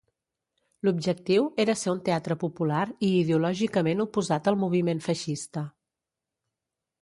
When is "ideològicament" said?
3.19-4.03